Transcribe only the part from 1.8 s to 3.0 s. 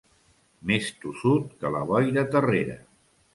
boira terrera.